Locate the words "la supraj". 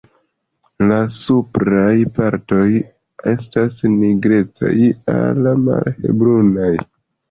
0.91-1.91